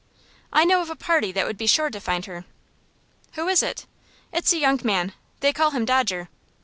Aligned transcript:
"I 0.51 0.65
know 0.65 0.81
of 0.81 0.89
a 0.89 0.95
party 0.95 1.31
that 1.31 1.45
would 1.45 1.59
be 1.59 1.67
sure 1.67 1.91
to 1.91 1.99
find 1.99 2.25
her." 2.25 2.43
"Who 3.33 3.47
is 3.47 3.61
it?" 3.61 3.85
"It's 4.33 4.51
a 4.51 4.57
young 4.57 4.79
man. 4.83 5.13
They 5.41 5.53
call 5.53 5.69
him 5.69 5.85
Dodger. 5.85 6.27